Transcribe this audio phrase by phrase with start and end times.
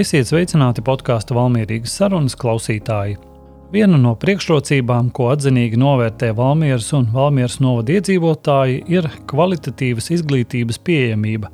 [0.00, 3.18] Esiet sveicināti podkāstu Valmīrijas sarunas klausītāji.
[3.74, 11.50] Viena no priekšrocībām, ko atzinīgi novērtē Valmieras un Valmieras novada iedzīvotāji, ir kvalitatīvas izglītības pieejamība,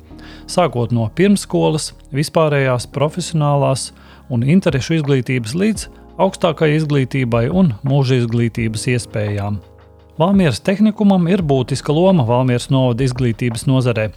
[0.47, 3.89] sākot no pirmsskolas, vispārējās, profesionālās
[4.31, 9.59] un interešu izglītības līdz augstākai izglītībai un mūža izglītības iespējām.
[10.17, 14.07] Valmieras tehnikumam ir būtiska loma Valmieras novada izglītības nozarē,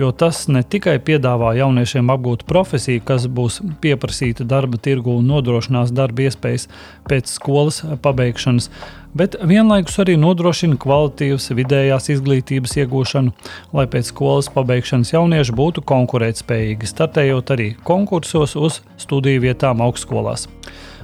[0.00, 5.92] jo tas ne tikai piedāvā jauniešiem apgūt profesiju, kas būs pieprasīta darba tirgu un nodrošinās
[5.92, 6.64] darba iespējas
[7.10, 8.70] pēc skolas pabeigšanas,
[9.12, 13.34] bet vienlaikus arī nodrošina kvalitīvas vidējās izglītības iegūšanu,
[13.76, 20.48] lai pēc skolas pabeigšanas jaunieši būtu konkurētspējīgi, startējot arī konkursos uz studiju vietām augstskolās.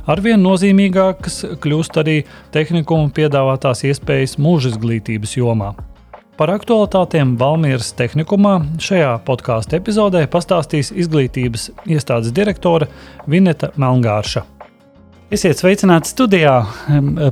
[0.06, 2.20] Arvien nozīmīgākas kļūst arī
[2.54, 5.72] tehnikuma piedāvātās iespējas mūža izglītības jomā.
[6.38, 12.86] Par aktualitātēm Valmieras tehnikumā šajā podkāstu epizodē pastāstīs izglītības iestādes direktore
[13.26, 14.44] Vineta Melngārša.
[15.32, 16.54] Esiet sveicināti studijā.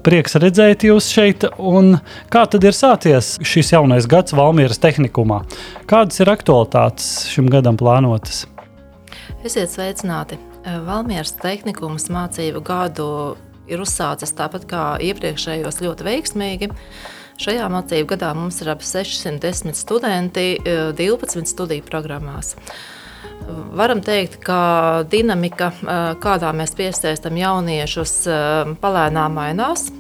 [0.03, 1.47] Prieks redzēt jūs šeit.
[1.55, 2.01] Un
[2.33, 5.45] kā tad ir sācies šis jaunais gads Valmieras tehnikumā?
[5.87, 8.49] Kādas ir aktualitātes šim gadam plānotas?
[9.45, 10.41] Esiet sveicināti!
[10.65, 13.09] Valmieras tehnikums mācību gadu
[13.69, 16.71] ir uzsācis tāpat kā iepriekšējos ļoti veiksmīgi.
[17.41, 22.55] Šajā mācību gadā mums ir ap 610 studenti 12 studiju programmās.
[23.75, 25.73] Varam teikt, ka dinamika,
[26.23, 28.15] kādā mēs piesaistām jauniešus,
[28.81, 29.91] palēnām mainās.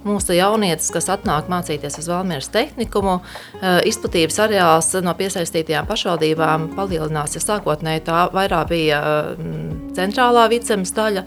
[0.00, 3.18] Mūsu jaunietis, kas atnāk mācīties uz Valmieras tehnikumu,
[3.60, 7.36] eh, izplatības areāls no piesaistītajām pašvaldībām palielinās.
[7.36, 9.00] Ja sākotnēji tā vairāk bija
[9.36, 11.26] mm, centrālā vicemes daļa,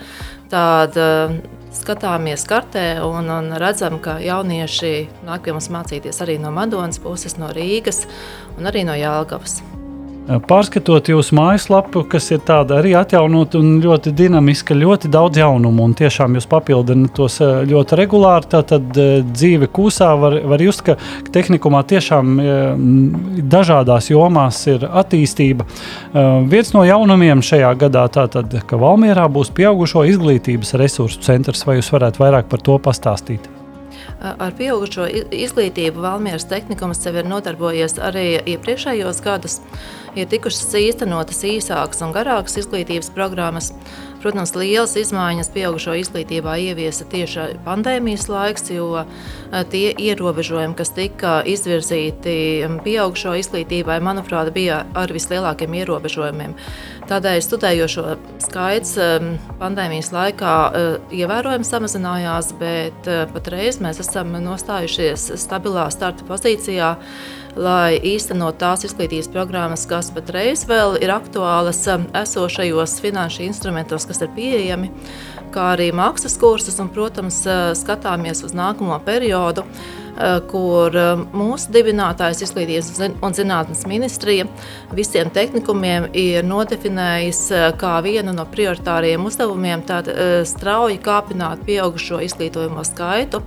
[0.50, 1.38] tad eh,
[1.74, 4.96] skatāmies kartē un, un redzam, ka jaunieši
[5.28, 8.08] nāk pie mums mācīties arī no Madonas puses, no Rīgas
[8.58, 9.62] un arī no Jālgavas.
[10.24, 15.96] Pārskatot jūsu mājaslapu, kas ir tāda arī atjaunota un ļoti dinamiska, ļoti daudz jaunumu, un
[16.00, 20.96] tiešām jūs papildināt tos ļoti regulāri, tad dzīve kūsā var, var just, ka
[21.36, 22.40] tehnikumā tiešām
[23.52, 25.68] dažādās jomās ir attīstība.
[26.54, 31.92] Viens no jaunumiem šajā gadā tātad, ka Valmierā būs pieaugušo izglītības resursu centrs, vai jūs
[31.92, 33.53] varētu vairāk par to pastāstīt?
[34.24, 39.60] Ar pieaugušo izglītību Valmieras tehnikums sev ir nodarbojies arī iepriekšējos gadus.
[40.14, 43.72] Ir tikušas īstenotas īsākas un garākas izglītības programmas,
[44.24, 49.02] Protams, lielas izmaiņas pieaugušo izglītībā ieviesa tieši pandēmijas laiks, jo
[49.74, 52.36] tie ierobežojumi, kas tika izvirzīti
[52.86, 56.56] pieaugušo izglītībai, manuprāt, bija ar vislielākiem ierobežojumiem.
[57.10, 58.04] Tādēļ studējošo
[58.46, 66.28] skaits mm, pandēmijas laikā eh, ievērojami samazinājās, bet eh, patreiz mēs esam nostājušies stabilā starta
[66.30, 66.94] pozīcijā
[67.60, 74.24] lai īstenot tās izglītības programmas, kas patreiz vēl ir aktuālas um, esošajos finanšu instrumentos, kas
[74.26, 74.90] ir pieejami,
[75.54, 79.68] kā arī maksas kursus, un, protams, uh, skatāmies uz nākamo periodu
[80.50, 84.46] kur um, mūsu dibinātājs, Izglītības un zinātnes ministrija,
[84.94, 89.86] visiem tehnikumiem ir nodefinējis uh, kā vienu no prioritāriem uzdevumiem
[90.48, 93.42] strauji kāpināt pieaugušo izglītojumu skaitu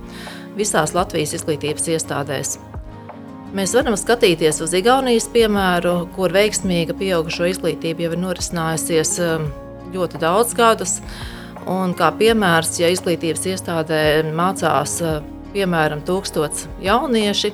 [0.57, 2.57] visās Latvijas izglītības iestādēs.
[3.55, 9.13] Mēs varam skatīties uz Igaunijas piemēru, kur veiksmīga pieaugušo izglītība jau ir norisinājusies
[9.93, 10.97] ļoti daudz gadus.
[11.67, 14.01] Un kā piemērs, ja izglītības iestādē
[14.35, 14.99] mācās
[15.57, 17.53] piemēram tūkstots jaunieši,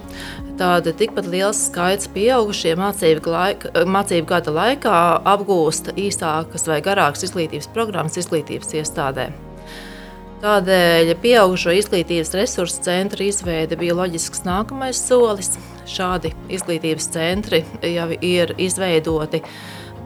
[0.59, 4.99] tad tikpat liels skaits pieaugušie mācību, laika, mācību gada laikā
[5.33, 9.31] apgūst īsākas vai garākas izglītības programmas izglītības iestādē.
[10.43, 15.53] Tādēļ pieaugušo izglītības resursu centra izveide bija loģisks nākamais solis.
[15.87, 19.39] Šādi izglītības centri jau ir izveidoti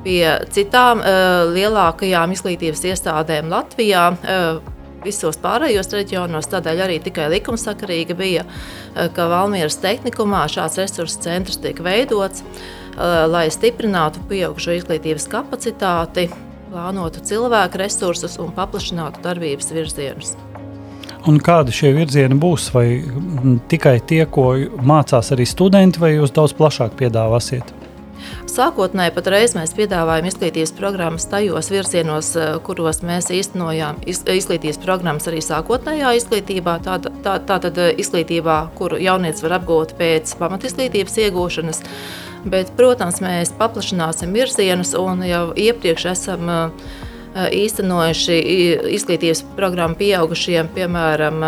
[0.05, 0.21] pie
[0.53, 4.11] citām uh, lielākajām izglītības iestādēm Latvijā.
[4.13, 4.76] Uh,
[5.07, 11.62] Visos pārējos reģionos tādēļ arī tikai likumsakarīgi bija, uh, ka Valmieras tehnikumā šāds resursu centrs
[11.63, 16.27] tiek veidots, uh, lai stiprinātu pieaugušo izglītības kapacitāti,
[16.68, 20.36] plānotu cilvēku resursus un paplašinātu darbības virzienus.
[21.27, 22.69] Un kādi šie virzieni būs?
[22.75, 22.86] Vai
[23.71, 27.76] tikai tie, ko mācās arī studenti, vai jūs daudz plašāk piedāvāsiet?
[28.49, 35.41] Sākotnēji patreiz mēs piedāvājam izglītības programmas tajos virzienos, eh, kuros mēs īstenojām izglītības programmas arī
[35.45, 36.79] sākotnējā izglītībā.
[36.83, 41.83] Tātad tā, tā, tā, eh, izglītībā, kuru jaunietis var apgūt pēc pamatizglītības iegūšanas.
[42.45, 46.69] Bet, protams, mēs paplašināsim virzienus un jau iepriekš esam uh,
[47.37, 48.37] īstenojuši
[48.97, 51.43] izglītības programmu pieaugušiem, piemēram,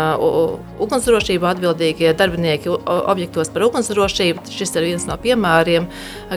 [0.80, 4.46] ugunsdrošību atbildīgie darbinieki objektos par ugunsdrošību.
[4.54, 5.88] Šis ir viens no piemēriem,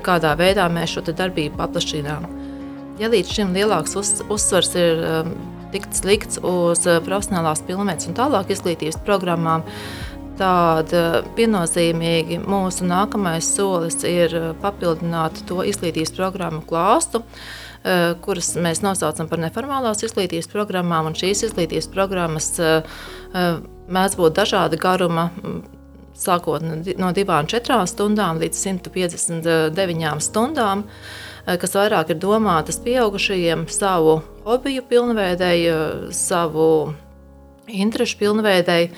[0.06, 2.30] kādā veidā mēs šo darbību paplašinām.
[3.00, 5.04] ja līdz šim lielāks uz, uzsvars ir
[5.74, 9.66] tikts likts uz profesionālās pilnvērtības un tālāk izglītības programmām,
[10.38, 10.94] tad
[11.38, 17.24] viennozīmīgi mūsu nākamais solis ir papildināt to izglītības programmu klāstu.
[18.24, 22.54] Kuras mēs nosaucam par neformālās izglītības programmām, šīs izglītības programmas
[23.34, 25.26] mēdz būt dažāda garuma,
[26.18, 30.86] sākot no 2-4 stundām līdz 159 stundām,
[31.46, 36.94] eh, kas vairāk ir domātas pieaugušajiem savu hobiju pilnveidēji, savu
[37.68, 38.92] interešu pilnveidēji.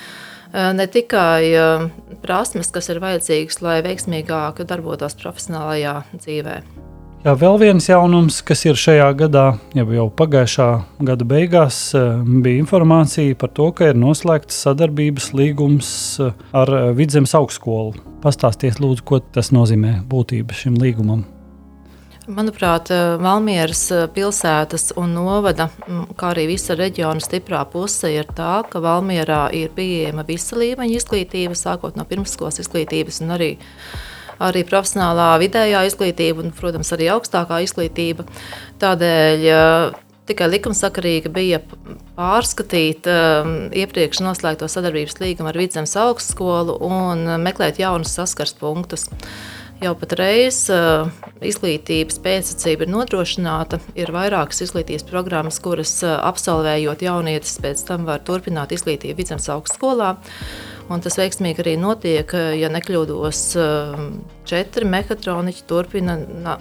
[0.53, 1.89] Eh, ne tikai eh,
[2.21, 6.94] prasmes, kas ir vajadzīgas, lai veiksmīgāk darbotos profesionālajā dzīvēm.
[7.25, 10.67] Jā, vēl viens jaunums, kas ir šajā gadā, jau, jau pagājušā
[11.07, 15.89] gada beigās, eh, bija informācija par to, ka ir noslēgts sadarbības līgums
[16.21, 17.97] eh, ar eh, Vidzemes augstskolu.
[18.21, 21.25] Pastāstiet, lūdzu, ko tas nozīmē būtība šim līgumam.
[22.29, 25.71] Manuprāt, Valmieras pilsētas un novada,
[26.13, 31.57] kā arī visa reģiona stiprā puse ir tā, ka Valmierā ir pieejama visa līmeņa izglītība,
[31.57, 33.55] sākot no pirmskolas izglītības un arī
[34.43, 38.25] arī profesionālā vidējā izglītība un, protams, arī augstākā izglītība.
[38.81, 39.45] Tādēļ
[40.25, 41.61] tikai likumsakarīgi bija
[42.17, 49.07] pārskatīt um, iepriekš noslēgto sadarbības līgumu ar Vidzemes augstskolu un meklēt jaunus saskars punktus.
[49.83, 51.09] Jau patreiz uh,
[51.43, 53.81] izglītības pēcsacība ir nodrošināta.
[53.99, 60.15] Ir vairākas izglītības programmas, kuras uh, absolvējot jaunietis pēc tam var turpināt izglītību Vidzemes augstskolā.
[60.15, 62.29] Uh, Un tas veiksmīgi arī notiek,
[62.59, 63.39] ja nekļūdos.
[64.45, 66.19] Četri mehātroniķi turpina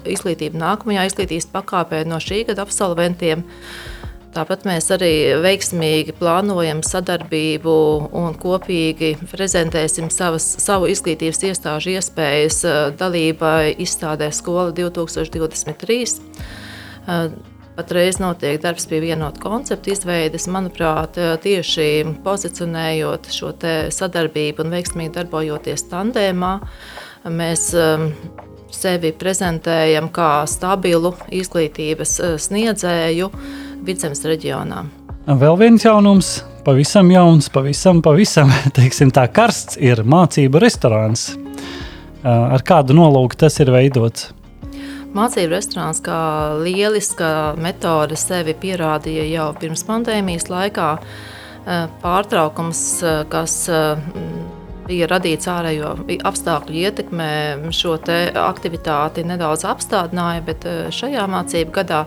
[0.09, 3.45] izglītību nākamajā izglītības pakāpē no šī gada absolventiem.
[4.35, 5.13] Tāpat mēs arī
[5.45, 7.75] veiksmīgi plānojam sadarbību
[8.19, 12.65] un kopīgi prezentēsim savas, savu izglītības iestāžu iespējas
[12.99, 16.03] dalībai izstādē Skola 2023.
[17.75, 20.49] Patreiz notiek darbs pie vienota koncepta izveides.
[20.51, 21.87] Manuprāt, tieši
[22.27, 23.53] pozicionējot šo
[23.95, 26.57] sadarbību un veiksmīgi darbojoties tandēmā,
[27.31, 27.69] mēs
[28.75, 32.17] sevi prezentējam kā stabilu izglītības
[32.47, 33.31] sniedzēju
[33.85, 34.79] Vidzemes reģionā.
[35.25, 41.35] Vēl viens jaunums, pavisam jauns, pavisam, pavisam teiksim, tā karsts, ir mācību restorāns.
[42.25, 44.31] Ar kādu nolūku tas ir veidots?
[45.15, 46.17] Mācību restorāns kā
[46.65, 47.29] lieliska
[47.61, 50.89] metode sevi pierādīja jau pirms pandēmijas laikā.
[52.01, 52.81] Pārtraukums,
[53.33, 53.59] kas
[54.89, 55.93] bija radīts ārējo
[56.29, 57.29] apstākļu ietekmē,
[57.73, 62.03] šo aktivitāti nedaudz apstādināja, bet šajā mācību gadā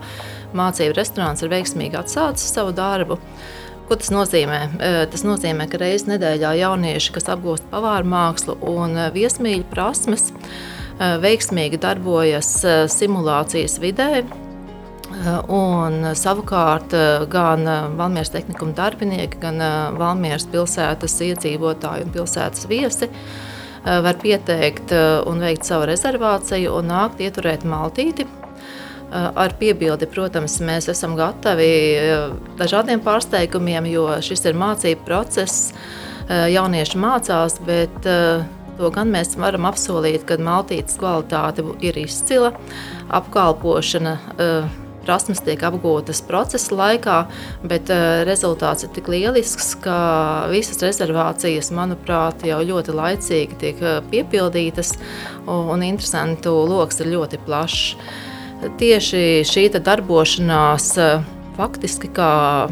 [0.57, 3.19] mācību restorāns ir veiksmīgi atsācis savu darbu.
[3.87, 4.61] Ko tas nozīmē?
[5.11, 10.33] Tas nozīmē, ka reizes nedēļā jaunieši, kas apgūst pavāru mākslu un viesmīļu prasmes,
[10.97, 12.49] Eh, veiksmīgi darbojas
[12.89, 14.23] simulācijas vidē.
[15.53, 16.91] Un savukārt
[17.31, 19.61] gan Valmieras tehnikuma darbinieki, gan
[19.97, 23.07] Valmieras pilsētas iedzīvotāji un pilsētas viesi
[23.85, 24.91] var pieteikt
[25.29, 28.27] un veikt savu rezervāciju un nākt ieturēt maltīti.
[29.11, 31.69] Ar piebildi, protams, mēs esam gatavi
[32.59, 35.71] dažādiem pārsteigumiem, jo šis ir mācību process.
[36.27, 38.07] Jaunieši mācās, bet
[38.77, 42.51] To gan mēs varam apsolīt, ka maltītes kvalitāte ir izcila,
[43.09, 44.17] apkalpošana.
[45.07, 47.15] Prasmes tiek apgūtas procesa laikā,
[47.71, 47.89] bet
[48.27, 49.97] rezultāts ir tik lielisks, ka
[50.51, 54.97] visas rezervācijas, manuprāt, jau ļoti laicīgi tiek piepildītas,
[55.47, 57.95] un interesantu lokus ir ļoti plašs.
[58.57, 62.65] Tieši šī darbošanās uh, faktiski kā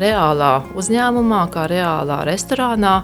[0.00, 2.96] reālā uzņēmumā, kā reālā restorānā,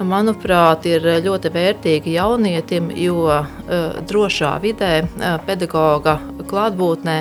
[0.00, 6.18] manuprāt, ir ļoti vērtīgi jaunietim, jo uh, drošā vidē, uh, pedagoga
[6.48, 7.20] klātbūtnē,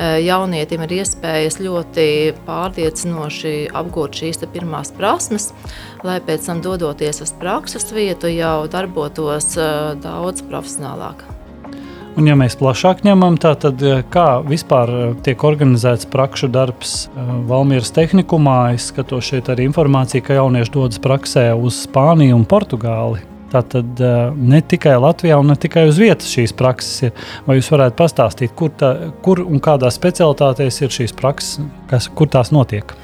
[0.00, 2.04] jaunietim ir iespējas ļoti
[2.46, 5.50] pārliecinoši apgūt šīs pirmās prasmes,
[6.06, 9.50] lai pēc tam dodoties uz prakses vietu jau darbotos
[10.00, 11.39] daudz profesionālāk.
[12.18, 17.28] Un, ja mēs plašāk ņemam, tad eh, kā vispār eh, tiek organizēts prakšu darbs eh,
[17.46, 18.56] Valmīras tehnikumā?
[18.74, 23.22] Es skatos šeit arī informāciju, ka jaunieši dodas praksē uz Spāniju un Portugāli.
[23.50, 23.98] Tātad
[24.38, 27.24] ne tikai Latvijā, un ne tikai uz vietas šīs prakses ir.
[27.48, 28.92] Vai jūs varētu pastāstīt, kur, tā,
[29.26, 31.58] kur un kādā specialitātēs ir šīs prakses,
[31.90, 32.94] kas, kur tās notiek?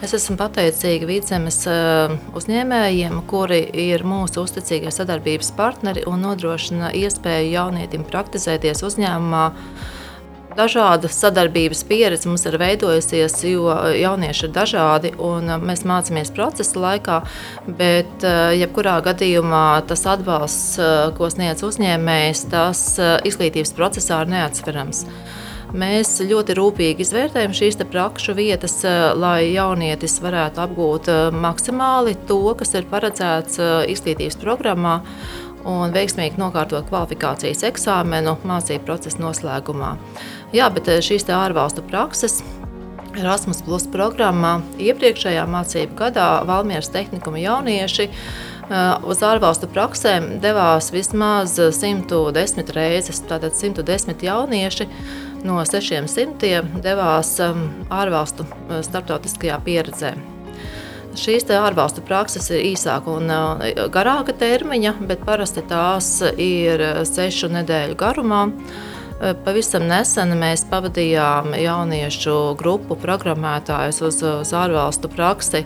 [0.00, 7.50] Es esmu pateicīga vidzemes eh, uzņēmējiem, kuri ir mūsu uzticīgie sadarbības partneri un nodrošina iespēju
[7.52, 9.42] jaunietim praktizēties uzņēmumā.
[10.56, 13.68] Dažāda sadarbības pieredze mums ir veidojusies, jo
[14.00, 17.18] jaunieši ir dažādi un mēs mācāmies procesa laikā.
[17.68, 22.82] Bet, eh, jebkurā gadījumā, tas atbalsts, eh, ko sniedz uzņēmējs, tas
[23.28, 25.04] izglītības procesā ir neatsverams.
[25.70, 28.80] Mēs ļoti rūpīgi izvērtējam šīs prakšu vietas,
[29.14, 33.60] lai jaunietis varētu apgūt maksimāli to, kas ir paredzēts
[33.92, 34.96] izglītības programmā
[35.70, 39.92] un veiksmīgi nokārtot kvalifikācijas eksāmenu mācību procesa noslēgumā.
[40.56, 42.40] Jā, bet šīs ārvalstu prakses
[43.14, 48.10] Erasmus Plus programmā iepriekšējā mācību gadā Valmieras tehnikuma jaunieši
[49.10, 53.22] uz ārvalstu praksēm devās vismaz 110 reizes.
[53.26, 54.86] Tātad 110 jaunieši
[55.46, 60.14] no 600 devās um, ārvalstu uh, starptautiskajā pieredzē.
[61.18, 67.98] Šīs ārvalstu prakses ir īsāka un uh, garāka termiņa, bet parasti tās ir sešu nedēļu
[68.00, 68.46] garumā.
[69.44, 75.60] Pavisam nesen mēs pavadījām jauniešu grupu programmētājus uz, uz ārvalstu praksi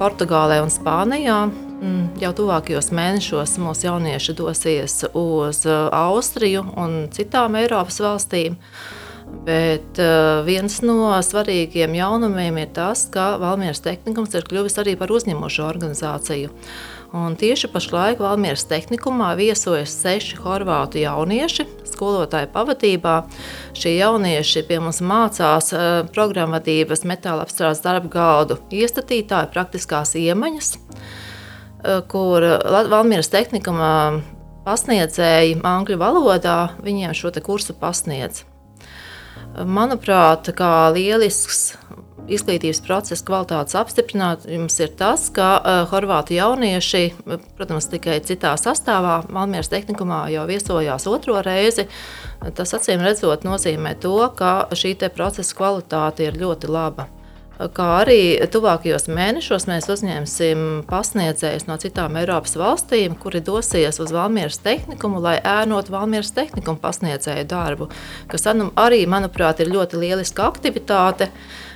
[0.00, 1.44] Portugālē un Spānijā.
[1.82, 8.54] Mm, jau tuvākajos mēnešos mūsu jaunieši dosies uz Austriju un citām Eiropas valstīm.
[9.42, 15.10] Bet uh, viens no svarīgiem jaunumiem ir tas, ka Valmieras tehnikums ir kļuvis arī par
[15.10, 16.52] uzņemošu organizāciju.
[17.16, 23.16] Un tieši pašlaik Valmieras tehnikumā viesojas seši horvātu jaunieši skolotāju pavadībā.
[23.76, 30.81] Šie jaunieši pie mums mācās uh, programmatūras, metāla apstrādes darba galdu iestatītāju praktiskās iemaņas, uh,
[32.10, 32.46] kur
[32.92, 33.94] Valmieras tehnikumā
[34.66, 38.44] pasniedzēji angļu valodā viņiem šo kursu pasniedz.
[39.52, 41.74] Manuprāt, kā lielisks
[42.30, 47.02] izglītības procesa kvalitātes apstiprinājums ir tas, ka uh, horvātu jaunieši,
[47.58, 51.88] protams, tikai citā sastāvā, Malmieras tehnikumā jau viesojās otro reizi.
[52.56, 57.08] Tas acīm redzot, nozīmē to, ka šī procesa kvalitāte ir ļoti laba.
[57.60, 64.58] Kā arī tuvākajos mēnešos mēs uzņemsim pasniedzējus no citām Eiropas valstīm, kuri dosies uz Valmieras
[64.64, 67.90] tehnikumu, lai ēnotu Valmieras tehnikumu pasniedzēju darbu,
[68.32, 71.28] kas arī, manuprāt, ir ļoti lieliska aktivitāte.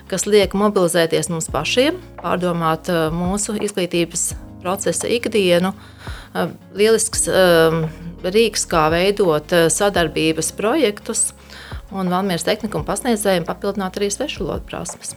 [0.06, 5.72] Kas liek mobilizēties mums pašiem, pārdomāt uh, mūsu izglītības procesa ikdienu.
[6.30, 7.88] Uh, lielisks um,
[8.22, 11.32] rīks, kā veidot uh, sadarbības projektus,
[11.90, 15.16] un Valmieras tehnikuma pasniedzējiem papildināt arī svešvalodu prasmes.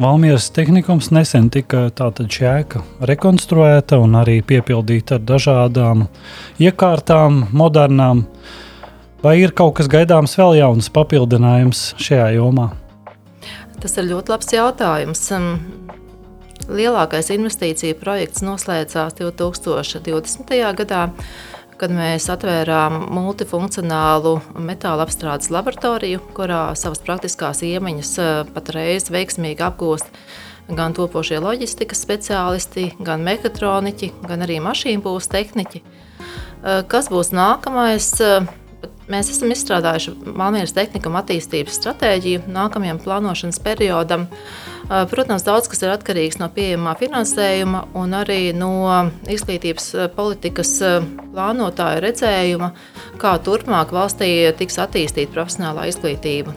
[0.00, 6.06] Valmieras tehnikums nesen tika šēka rekonstruēta un arī piepildīta ar dažādām
[6.58, 8.24] iekārtām, modernām.
[9.22, 12.70] Vai ir kaut kas gaidāms vēl jauns papildinājums šajā jomā?
[13.82, 15.22] Tas ir ļoti labs jautājums.
[16.72, 20.56] Lielākais investīcija projekts noslēdzās 2020.
[20.78, 21.08] gadā,
[21.82, 30.12] kad mēs atvērām multifunkcionālu metāla apstrādes laboratoriju, kurā savas praktiskās iemaņas eh, patreiz veiksmīgi apgūst
[30.70, 35.82] gan topošie loģistikas speciālisti, gan mehātroniķi, gan arī mašīnu būvniecības tehniķi.
[35.82, 38.12] Eh, kas būs nākamais?
[39.10, 44.28] Mēs esam izstrādājuši Malmīras tehnikuma attīstības stratēģiju nākamajam plānošanas periodam.
[44.88, 48.72] Protams, daudz kas ir atkarīgs no pieejamā finansējuma un arī no
[49.30, 50.74] izglītības politikas
[51.32, 52.72] plānotāja redzējuma,
[53.22, 56.54] kā turpmāk valstī tiks attīstīta profesionālā izglītība.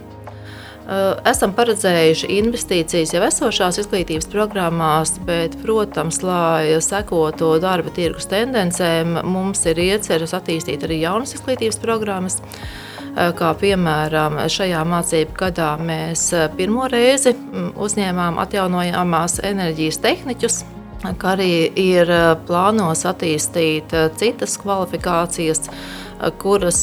[1.26, 9.64] Esam paredzējuši investīcijas jau esošās izglītības programmās, bet, protams, lai sekotu darba tirgus tendencēm, mums
[9.66, 12.38] ir ieceras attīstīt arī jaunas izglītības programmas.
[13.16, 20.58] Eh, kā piemēram, šajā mācību gadā mēs eh, pirmo reizi mm, uzņēmām atjaunojamās enerģijas tehniķus,
[21.16, 22.12] kā arī ir
[22.48, 25.68] plānos attīstīt citas kvalifikācijas,
[26.40, 26.80] kuras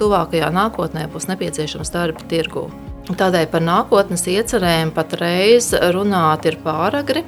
[0.00, 2.66] tuvākajā nākotnē būs nepieciešamas darba tirgū.
[3.10, 7.24] Tādēļ par nākotnes iecerēm patreiz runāt ir pāragri.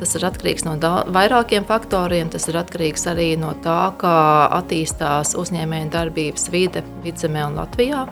[0.00, 0.78] Tas ir atkarīgs no
[1.12, 2.30] vairākiem faktoriem.
[2.32, 4.16] Tas ir atkarīgs arī no tā, kā
[4.56, 8.06] attīstās uzņēmēju darbības vide vidzemē un Latvijā.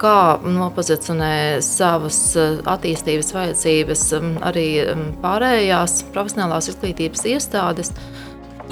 [0.00, 4.04] Kā nopozicionē savas eh, attīstības vajadzības
[4.48, 4.68] arī
[5.20, 7.92] pārējās profesionālās izglītības iestādes.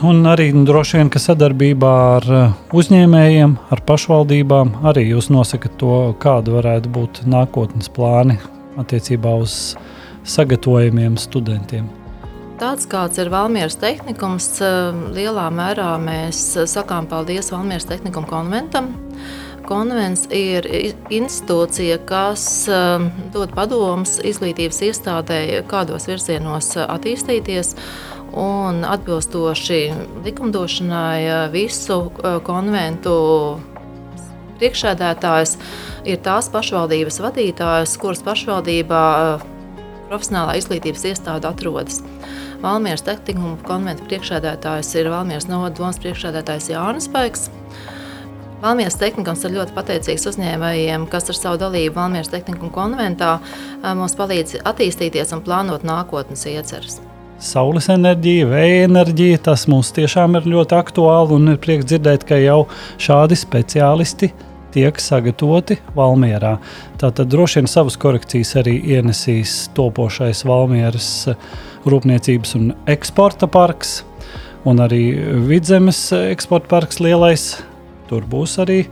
[0.00, 5.99] Un arī droši vien, ka sadarbībā ar uh, uzņēmējiem, ar pašvaldībām arī jūs nosakat to,
[6.22, 8.38] kāda varētu būt nākotnes plāni
[8.80, 9.76] attiecībā uz
[10.25, 11.88] sagatavojumiem studentiem.
[12.61, 18.93] Tāds kāds ir Valmieras tehnikums, uh, lielā mērā mēs sakām paldies Valmieras tehnikuma konventam.
[19.67, 20.67] Konvents ir
[21.11, 23.02] institūcija, kas uh,
[23.35, 27.76] dod padomus izglītības iestādē, kādos virzienos attīstīties
[28.33, 29.93] un atbilstoši
[30.25, 33.14] likumdošanai visu eh, konventu
[34.61, 35.57] priekšsēdētājs
[36.09, 39.49] ir tās pašvaldības vadītājs, kuras pašvaldībā eh,
[40.12, 42.02] profesionālā izglītības iestāde atrodas.
[42.62, 47.49] Valmieras tehnikuma konventa priekšsēdētājs ir Valmieras novadomas priekšsēdētājs Jānis Paiks.
[48.62, 53.33] Valmijas tehnikums ir ļoti pateicīgs uzņēmējiem, kas ar savu dalību Valmijas tehnikuma konventā
[53.99, 57.00] mums palīdz attīstīties un plānot nākotnes ieceres.
[57.42, 62.38] Saules enerģija, vēja enerģija, tas mums tiešām ir ļoti aktuāli un ir prieks dzirdēt, ka
[62.38, 62.61] jau
[63.02, 64.31] šādi speciālisti
[64.75, 66.57] tiek sagatavoti Valmjerā.
[67.00, 71.11] Tātad droši vien savas korekcijas arī ienesīs topošais Valmjeras
[71.88, 74.00] rūpniecības un eksporta parks
[74.69, 75.05] un arī
[75.49, 77.50] Vidzemes eksporta parks lielais
[78.12, 78.83] Tur būs arī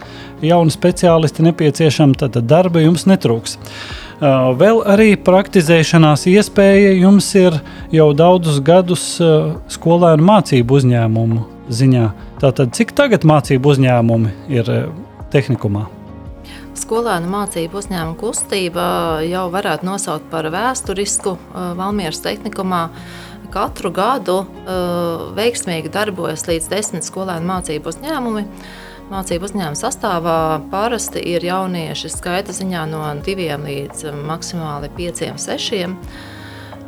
[0.41, 3.59] jauni speciālisti nepieciešami, tad darba jums netrūks.
[3.61, 7.59] Uh, vēl arī praktizēšanās iespēja jums ir
[7.93, 12.07] jau daudzus gadus uh, skolēnu mācību uzņēmumu ziņā.
[12.41, 14.73] Tātad, cik tagad mācību uzņēmumi ir
[15.33, 15.87] tehnikumā?
[16.81, 18.85] Skolēnu mācību uzņēmuma kustība
[19.27, 21.37] jau varētu nosaukt par vēsturisku
[21.79, 22.87] Valmieras tehnikumā.
[23.51, 24.37] Katru gadu
[25.37, 28.45] veiksmīgi darbojas līdz desmit skolēnu mācību uzņēmumi.
[29.11, 30.39] Mācību uzņēmuma sastāvā
[30.71, 35.99] parasti ir jaunieši skaita ziņā no diviem līdz maksimāli pieciem, sešiem.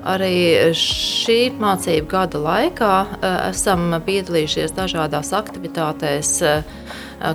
[0.02, 6.54] Arī šī mācību gada laikā e, esam piedalījušies dažādās aktivitātēs, e,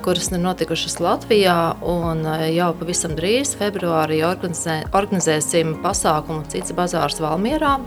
[0.03, 1.55] kuras ir notikušas Latvijā.
[1.79, 7.77] E, jau pavisam drīz, februārī, organizē, organizēsim pasākumu Cits Bazārs Valmierā,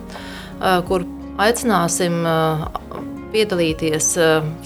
[0.89, 1.05] kur
[1.41, 2.23] aicināsim
[3.33, 4.09] piedalīties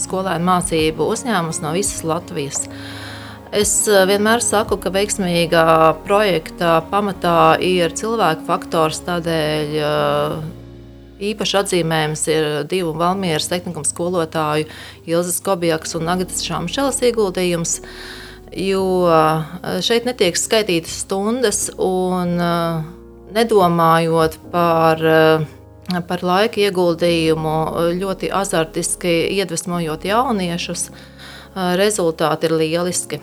[0.02, 2.68] skolēnu mācību uzņēmums no visas Latvijas.
[3.54, 5.64] Es eh, vienmēr saku, ka veiksmīgā
[6.02, 8.98] projekta pamatā ir cilvēku faktors.
[9.06, 10.32] Tādēļ eh,
[11.30, 14.66] īpaši atzīmējams ir divu Valmieras tehnikuma skolotāju,
[15.06, 17.76] Ilzas Kobjaks un Agatas Šamšelas ieguldījums.
[18.54, 18.82] Jo
[19.82, 22.36] šeit netiek skaitītas stundas, un
[23.34, 25.02] nedomājot par
[26.06, 27.56] par laika ieguldījumu,
[27.98, 30.88] ļoti azartiski iedvesmojot jauniešus.
[31.82, 33.22] Rezultāti ir lieliski.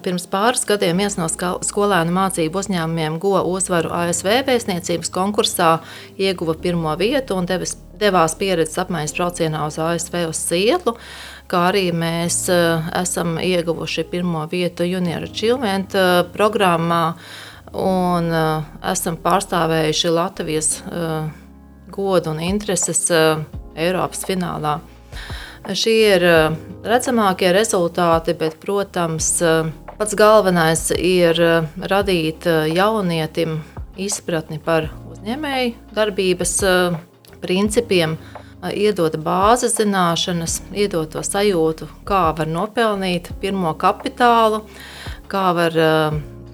[0.00, 5.74] Pirms pāris gadiem viens no skolēnu mācību uzņēmumiem guva uzvaru ASV pētniecības konkursā,
[6.16, 10.96] ieguva pirmo vietu un devis, devās pieredzes apmaiņas braucienā uz ASV uz Sietlu.
[11.52, 15.92] Kā arī mēs esam ieguvuši pirmo vietu Junior Achievement
[16.32, 17.04] programmā
[17.76, 20.74] un esam pārstāvējuši Latvijas
[21.92, 23.36] godu un intereses eh,
[23.76, 24.78] Eiropas finālā.
[25.76, 26.56] Šie ir eh,
[26.88, 29.68] redzamākie rezultāti, bet, protams, eh,
[30.02, 31.38] pats galvenais ir
[31.78, 32.42] radīt
[32.74, 33.60] jaunietim
[33.94, 36.54] izpratni par uzņēmēju darbības
[37.38, 38.16] principiem,
[38.74, 44.64] iedot bāzes zināšanas, iedot to sajūtu, kā var nopelnīt pirmo kapitālu,
[45.30, 45.78] kā, var,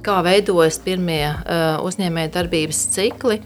[0.04, 1.22] kā veidojas pirmie
[1.88, 3.38] uzņēmēju darbības cikli.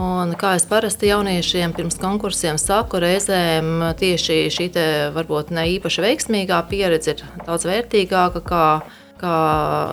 [0.00, 6.02] Un, kā es parasti jauniešiem pirms konkursiem saku, reizēm tieši šī te, varbūt ne īpaši
[6.02, 8.64] veiksmīgā pieredze ir daudz vērtīgāka kā,
[9.20, 9.36] kā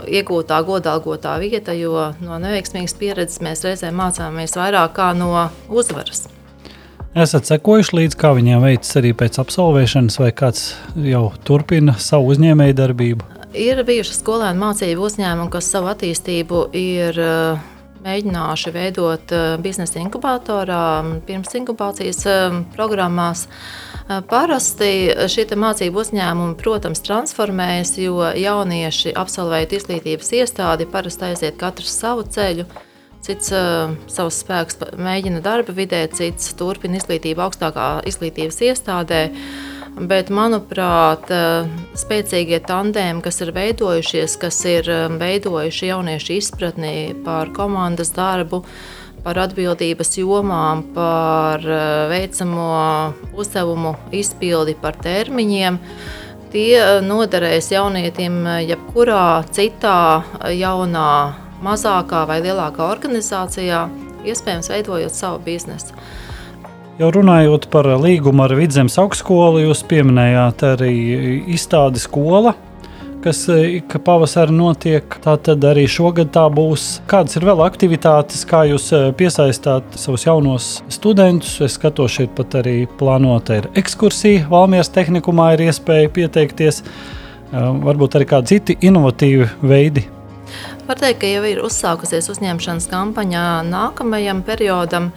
[0.07, 6.27] iegūtā godalgotā vieta, jo no neveiksmīgas pieredzes mēs reizēm mācāmies vairāk kā no uzvaras.
[7.17, 10.67] Esat sekojuši līdzi, kā viņiem veicas arī pēc absolvēšanas, vai kāds
[11.01, 13.31] jau turpina savu uzņēmēju darbību?
[13.57, 17.65] Ir bijuši skolēnu mācību uzņēmumi, kas savu attīstību ir uh,
[18.07, 20.81] mēģināšu veidot eh, biznesa inkubatorā,
[21.27, 23.45] pirms inkubācijas eh, programmās.
[23.47, 24.91] Eh, parasti
[25.31, 32.67] šie mācību uzņēmumi, protams, transformējas, jo jaunieši absolvējot izglītības iestādi parasti aiziet katrs savu ceļu.
[33.27, 39.23] Cits uh, savus spēkus mēģina darba vidē, cits turpina izglītību augstākā izglītības iestādē.
[39.33, 41.65] Uh, Bet, manuprāt, eh,
[41.97, 48.59] spēcīgie tandēmi, kas ir veidojušies, kas ir eh, veidojuši jauniešu izpratni par komandas darbu,
[49.25, 52.67] par atbildības jomām, par eh, veicamo
[53.33, 55.81] uzdevumu izpildi, par termiņiem.
[56.53, 60.21] Tie noderēs jaunietim jebkurā citā
[60.53, 61.09] jaunā,
[61.65, 63.87] mazākā vai lielākā organizācijā,
[64.29, 65.97] iespējams, veidojot savu biznesu.
[66.97, 70.93] Jau runājot par līgumu ar Vidzemes augstskolu, jūs pieminējāt arī
[71.53, 72.55] izstādi skola,
[73.21, 75.19] kas ik pavasarī notiek.
[75.21, 76.87] Tā tad arī šogad tā būs.
[77.05, 81.59] Kādas ir vēl aktivitātes, kā jūs eh, piesaistāt savus jaunos studentus?
[81.61, 84.47] Es skatos, šeit pat arī plānota ir ekskursija.
[84.49, 86.81] Valmijas tehnikumā ir iespēja pieteikties.
[86.81, 90.07] Eh, varbūt arī kādi citi inovatīvi veidi.
[90.89, 95.11] Var teikt, ka jau ir uzsākusies uzņemšanas kampaņā nākamajam periodam.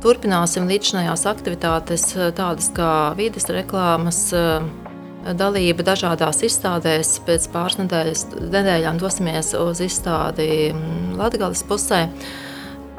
[0.00, 4.62] Turpināsim līdzinājās aktivitātes, eh, tādas kā vides reklāmas, eh,
[5.36, 7.20] dalība dažādās izstādēs.
[7.26, 8.22] Pēc pāris nedēļas,
[8.54, 12.08] nedēļām dosimies uz izstādi mm, Latvijas pusē.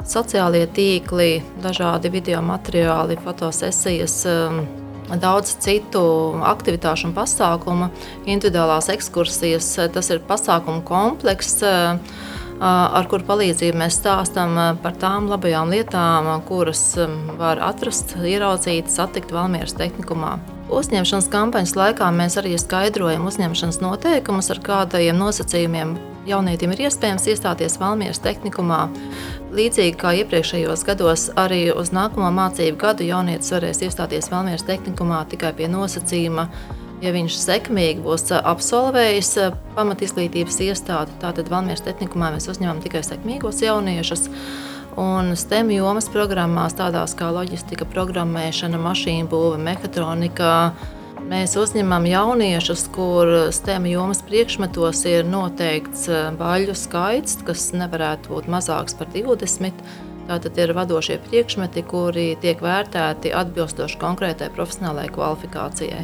[0.06, 7.90] Sociālie tīkli, dažādi video materiāli, fotosesijas, eh, daudz citu aktivitāšu un pasākumu,
[8.26, 9.90] individuālās ekskursijas.
[9.92, 11.64] Tas ir pasākumu komplekss,
[12.62, 16.82] ar kuru palīdzību mēs stāstām par tām labajām lietām, kuras
[17.40, 20.36] var atrast, ieraudzīt, satikt Valmieras tehnikumā.
[20.72, 25.96] Uzņemšanas kampaņas laikā mēs arī skaidrojam uzņemšanas noteikumus, ar kādiem nosacījumiem
[26.28, 28.86] jaunietim ir iespējams iestāties Valmieras tehnikumā.
[29.52, 35.52] Līdzīgi kā iepriekšējos gados, arī uz nākamo mācību gadu jaunietis varēs iestāties Valmieras tehnikumā tikai
[35.58, 36.46] pie nosacījuma,
[37.02, 39.32] ja viņš sekmīgi būs absolvējis
[39.76, 41.18] pamatizglītības iestādi.
[41.22, 44.28] Tātad Valmieras tehnikumā mēs uzņemam tikai sekmīgos jauniešus.
[45.00, 50.50] Un STEM jomas programmās, tādās kā loģistika, programmēšana, mašīnu būve, mehātronika,
[51.22, 58.48] Mēs uzņemam jauniešus, kur STEM jomas priekšmetos ir noteikts eh, baļu skaits, kas nevarētu būt
[58.50, 59.84] mazāks par 20.
[60.28, 66.02] Tātad ir vadošie priekšmeti, kuri tiek vērtēti atbilstoši konkrētai profesionālajai kvalifikācijai.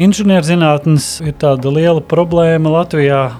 [0.00, 3.34] Inženierzinātnes ir tāda liela problēma Latvijā.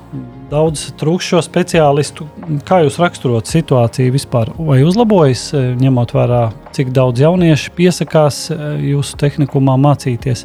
[0.51, 2.27] Daudz trūksto speciālistu.
[2.69, 4.51] Kā jūs raksturot situāciju vispār?
[4.59, 6.43] Vai uzlabojas, eh, ņemot vērā,
[6.77, 10.45] cik daudz jauniešu piesakās eh, jūsu tehnikumā mācīties?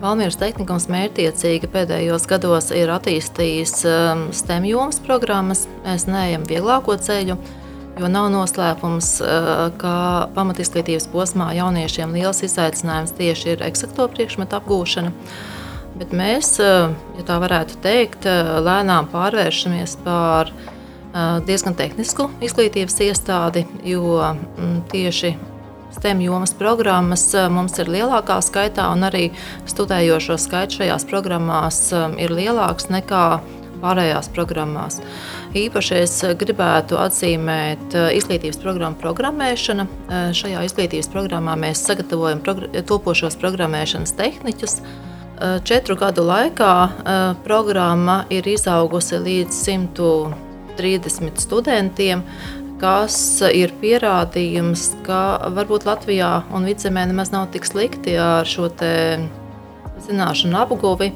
[0.00, 5.66] Valmīras tehnikums mērķiecīgi pēdējos gados ir attīstījis um, STEM jomas programmas.
[5.84, 7.36] Mēs neejam vieglāko ceļu,
[8.00, 9.94] jo nav noslēpums, uh, ka
[10.36, 15.12] pamatizglītības posmā jauniešiem liels izaicinājums tieši ir eksakto priekšmetu apgūšana.
[16.00, 20.54] Bet mēs, uh, ja tā varētu teikt, uh, lēnām pārvēršamies par
[21.42, 25.32] diezgan tehnisku izglītības iestādi, jo mm, tieši
[25.90, 29.30] STEM jomas programmas eh, mums ir lielākā skaitā, un arī
[29.70, 33.24] studējošo skaits šajās programmās eh, ir lielāks nekā
[33.82, 35.00] pārējās programmās.
[35.56, 39.86] Īpaši es gribētu atzīmēt eh, izglītības programmu programmēšanu.
[40.36, 42.42] Šajā izglītības programmā mēs sagatavojam
[42.86, 44.80] topošos programmēšanas tehniķus.
[45.64, 46.72] Četru gadu laikā
[47.46, 49.60] programma ir izaugusi līdz
[50.76, 52.26] 130 studentiem
[52.80, 53.16] kas
[53.52, 58.70] ir pierādījums, ka varbūt Latvijā un vidzemē nemaz nav tik slikti ar šo
[60.06, 61.12] zināšanu apguvi.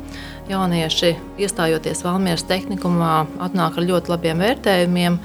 [0.50, 5.16] Jaunieši, iestājoties Valmieras tehnikumā, atnāk ar ļoti labiem vērtējumiem.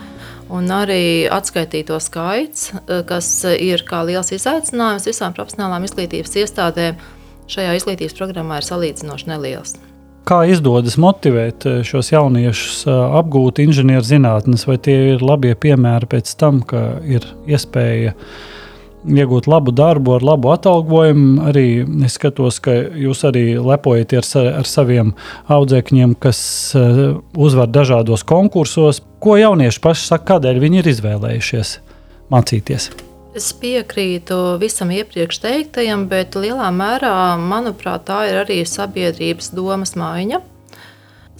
[0.50, 2.72] Un arī atskaitīto skaits,
[3.10, 6.98] kas ir kā liels izaicinājums visām profesionālām izglītības iestādēm,
[7.52, 9.78] šajā izglītības programmā ir salīdzinoši neliels
[10.30, 16.36] kā izdodas motivēt eh, šos jauniešus eh, apgūt inženierzinātnes, vai tie ir labie piemēri pēc
[16.40, 18.14] tam, ka ir iespēja
[19.08, 21.44] iegūt labu darbu ar labu atalgojumu.
[21.50, 21.66] Arī
[22.06, 25.14] es skatos, ka jūs arī lepojaties ar, ar saviem
[25.52, 26.40] audzēkņiem, kas
[26.78, 27.04] eh,
[27.38, 29.04] uzvar dažādos konkursos.
[29.24, 31.78] Ko jaunieši paši saka, kādēļ viņi ir izvēlējušies
[32.34, 32.92] mācīties?
[33.38, 40.42] Es piekrītu visam iepriekš teiktajam, bet lielā mērā, manuprāt, tā ir arī sabiedrības domas maiņa.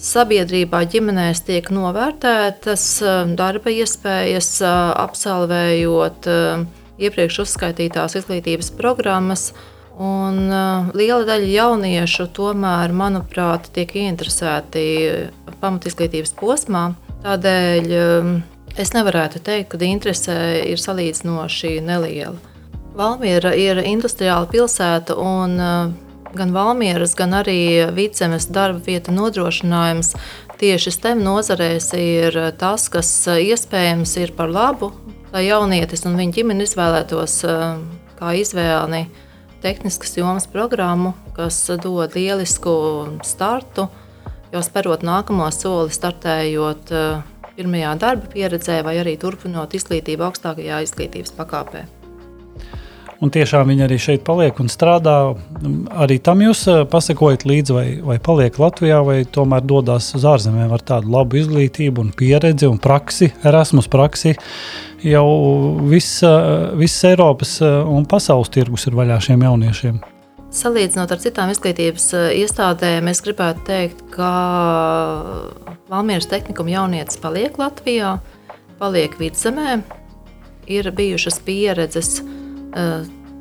[0.00, 6.62] Sabiedrībā ģimenēs tiek novērtētas eh, darba iespējas, eh, absolvējot eh,
[7.00, 9.50] iepriekš uzskaitītās izglītības programmas.
[10.00, 10.46] Un
[10.96, 14.84] liela daļa jauniešu tomēr, manuprāt, tiek ieinteresēti
[15.60, 16.86] pamatizglītības posmā.
[17.20, 17.92] Tādēļ
[18.78, 20.34] Es nevarētu teikt, ka interese
[20.70, 22.36] ir salīdzinoši neliela.
[22.94, 25.90] Valmiera ir industriāla pilsēta, un uh,
[26.36, 30.14] gan Valmieras, gan arī vidzemes darba vieta nodrošinājums
[30.60, 34.92] tieši STEM nozarēs ir tas, kas uh, iespējams ir par labu,
[35.32, 37.80] lai jaunietis un viņa ģimene izvēlētos uh,
[38.20, 39.04] kā izvēli
[39.60, 42.72] tehniskas jomas programmu, kas dod lielisku
[43.26, 43.88] startu,
[44.52, 46.94] jau sperot nākamo soli, startējot
[47.56, 51.99] pirmajā darba pieredzē, vai arī turpinot izglītību augstākajā izglītības pakāpē.
[53.20, 55.14] Un tiešām viņi arī šeit paliek un strādā.
[55.92, 60.72] Arī tam jūs eh, pasakojat līdzi, vai, vai paliek Latvijā, vai tomēr dodas uz ārzemēm
[60.72, 64.32] ar tādu labu izglītību, un pieredzi un praksi, Erasmus praksi.
[65.04, 65.26] Jau
[65.90, 66.24] viss,
[66.80, 70.00] viss Eiropas eh, un pasaules tirgus ir vaļā šiem jauniešiem.
[70.50, 72.08] Salīdzinot ar citām izglītības
[72.40, 74.32] iestādēm, es gribētu teikt, ka
[75.92, 78.16] Valmieras tehnikuma jaunietis paliek Latvijā,
[78.80, 79.82] paliek vidzemē.
[80.70, 82.22] Ir bijušas pieredzes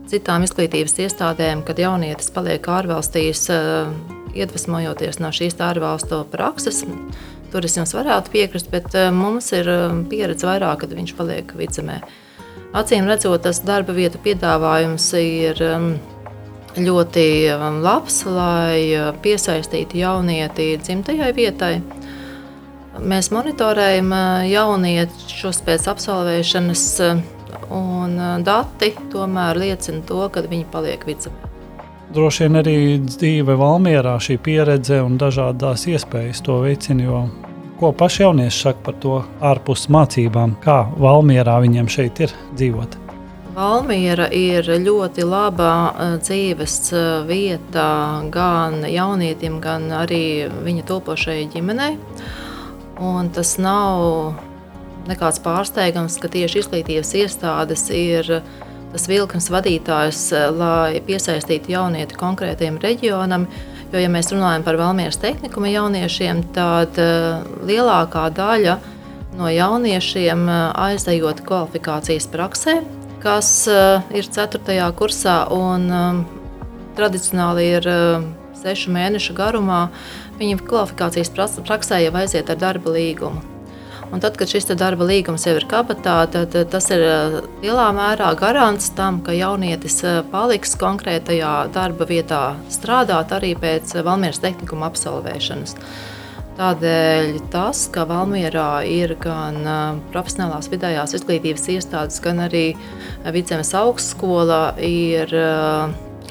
[0.09, 3.91] citām izglītības iestādēm, kad jaunietis paliek ārvalstīs, uh,
[4.37, 6.83] iedvesmojoties no šīs ārvalstu prakses.
[7.49, 9.69] Tur es jums varētu piekrist, bet uh, mums ir
[10.09, 11.99] pieredze vairāk, kad viņš paliek vidzemē.
[12.77, 15.87] Acīm redzot, tas darba vietu piedāvājums ir um,
[16.77, 17.25] ļoti
[17.81, 21.73] labs, lai piesaistītu jaunieti dzimtajai vietai.
[22.99, 24.11] Mēs monitorējam
[24.49, 26.85] jauniešus pēc absolvēšanas,
[27.73, 31.49] un dati tomēr liecina to, ka viņi paliek vidzemē.
[32.13, 37.05] Droši vien arī dzīve Valmjerā, šī pieredze un dažādas iespējas to veicina.
[37.05, 37.19] Jo
[37.79, 42.97] ko paši jaunieši saka par to ārpus mācībām, kā Valmjerā viņiem šeit ir dzīvot?
[43.55, 47.87] Valmiera ir ļoti laba eh, dzīves eh, vieta
[48.31, 51.97] gan jaunietim, gan arī viņa topošajai ģimenei.
[52.99, 54.35] Un tas nav
[55.07, 58.27] nekāds pārsteigums, ka tieši izglītības iestādes ir
[58.89, 63.47] tas vilkums vadītājs, eh, lai piesaistītu jaunieti konkrētiem reģionam.
[63.91, 68.75] Jo, ja mēs runājam par Valmieras tehnikuma jauniešiem, tad uh, lielākā daļa
[69.39, 70.43] no jauniešiem
[70.77, 72.75] aizejot kvalifikācijas praksē,
[73.23, 73.49] kas
[74.13, 74.91] ir 4.
[74.93, 75.89] kursā un
[76.93, 78.27] tradicionāli ir uh,
[78.61, 79.87] sešu mēnešu garumā,
[80.39, 81.33] viņa kvalifikācijas
[81.65, 83.58] praksē jau aiziet ar darba līgumu.
[84.09, 88.31] Un tad, kad šis darba līgums jau ir kabatā, tad tas ir eh, lielā mērā
[88.39, 92.41] garants tam, ka jaunietis eh, paliks konkrētajā darba vietā
[92.73, 95.77] strādāt arī pēc Valmieras tehnikuma absolvēšanas.
[96.57, 102.65] Tādēļ tas, ka Valmjerā ir gan eh, profesionālās vidējās izglītības iestādes, gan arī
[103.29, 105.29] Vidzemes augstskola, ir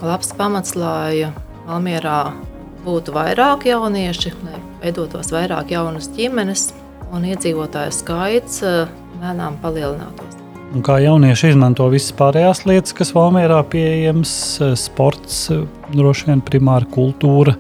[0.03, 1.31] labs pamats, lai
[1.69, 2.21] Valmjerā
[2.83, 6.73] būtu vairāk jaunieši, lai veidotos vairāk jaunas ģimenes,
[7.15, 8.93] un iedzīvotāju skaits eh,
[9.23, 10.37] lēnām palielinātos.
[10.77, 14.33] Un kā jaunieši izmanto visas pārējās lietas, kas Valmjerā pieejamas,
[14.65, 17.57] eh, sports, eh, droši vien primāra kultūra,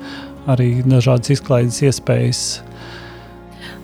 [0.48, 2.42] arī dažādas izklaides iespējas.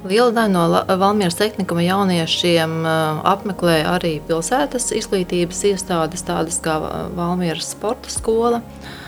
[0.05, 2.83] Liela daļa no Valmieras tehnikuma jauniešiem
[3.25, 6.77] apmeklē arī pilsētas izglītības iestādes, tādas kā
[7.17, 8.61] Valmieras sporta skola.
[8.61, 9.04] Uh,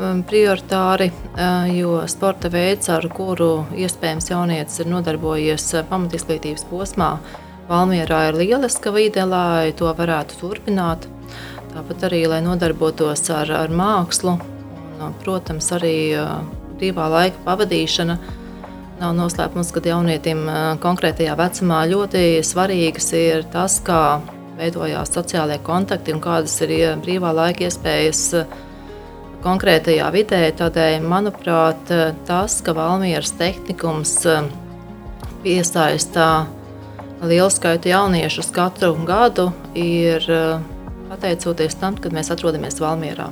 [0.00, 7.14] prioritāri, uh, jo sporta veids, ar kuru iespējams jaunietis ir nodarbojies uh, pamatizglītības posmā,
[7.70, 11.04] Valmjerā ir lieliska vide, lai to varētu turpināt.
[11.70, 15.94] Tāpat arī, lai nodarbotos ar, ar mākslu, un, uh, protams, arī
[16.80, 18.18] brīvā laika pavadīšana.
[19.00, 20.42] Nav noslēpums, ka jaunietim
[20.82, 24.20] konkrētajā vecumā ļoti svarīgs ir tas, kā
[24.58, 28.26] veidojās sociālie kontakti un kādas ir brīvā laika iespējas
[29.44, 30.42] konkrētajā vidē.
[30.56, 31.92] Tādēļ, manuprāt,
[32.28, 34.48] tas, ka Valmieras tehnikums eh,
[35.44, 36.30] piesaistā
[37.20, 40.60] lielu skaitu jauniešus katru gadu, ir eh,
[41.10, 43.30] pateicoties tam, kad mēs atrodamies Valmierā.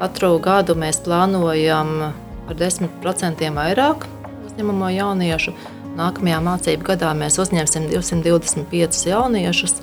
[0.00, 2.10] Katru gadu mēs plānojam
[2.46, 4.06] par 10% vairāk
[4.50, 5.56] uzņemamo jauniešu.
[5.96, 9.78] Nākamajā mācību gadā mēs uzņemsim 225 jauniešus.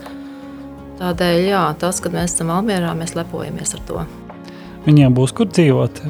[1.02, 4.06] Tādēļ jā, tas, ka mēs esam Valmierā, mēs lepojamies ar to.
[4.84, 6.02] Viņiem būs kur dzīvot.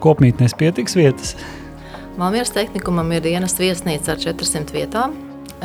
[0.00, 1.34] Kopmītnēs pietiks vietas.
[2.16, 5.16] Malmieras tehnikumam ir dienas viesnīca ar 400 vietām.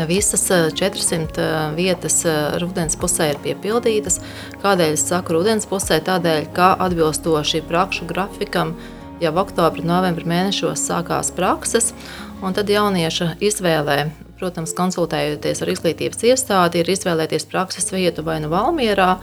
[0.10, 0.43] Visas
[0.76, 4.19] 400 eh, vietas eh, rudens pusē ir piepildītas.
[4.63, 6.02] Kādēļ es saku rudens pusē?
[6.04, 8.76] Tādēļ, ka atbilstoši prakšu grafikam
[9.24, 11.93] jau oktobra, novembra mēnešos sākās prakses,
[12.43, 14.02] un tad jaunieša izvēlē,
[14.39, 19.17] protams, konsultējoties ar izglītības iestādi, ir izvēlēties prakses vietu vai nu Valmierā,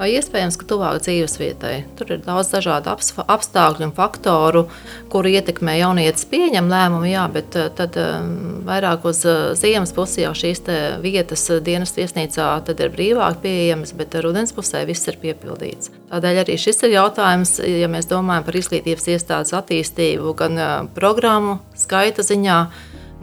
[0.00, 1.74] vai iespējams, ka tuvāk dzīves vietai.
[1.98, 4.64] Tur ir daudz dažādu apstākļu un faktoru,
[5.12, 10.24] kuru ietekmē jaunietis pieņem lēmumu, jā, bet eh, tad um, vairāk uz eh, ziemas pusi
[10.24, 10.62] jau šīs
[11.04, 15.92] vietas dienas viesnīcā ir brīvāk pieejamas, bet rudens pusē viss ir piepildīts.
[16.10, 20.60] Tādēļ arī šis ir jautājums, ja mēs domājam par izglītības iestādes attīstību gan
[20.96, 22.60] programmu skaita ziņā,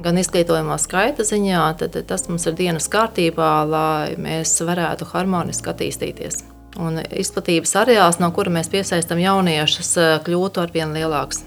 [0.05, 6.45] gan izglītojumā skaita ziņā, tad tas mums ir dienas kārtībā, lai mēs varētu harmoniski attīstīties
[6.79, 11.43] un izplatības areāls, no kura mēs piesaistām jauniešus, eh, kļūtu ar vien lielāks.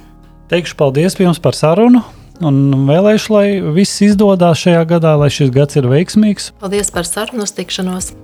[0.51, 2.03] Teikšu paldies jums par sarunu.
[2.41, 6.53] Un vēlēšu, lai viss izdodas šajā gadā, lai šis gads ir veiksmīgs.
[6.59, 8.15] Paldies par sarunu, tikšanos!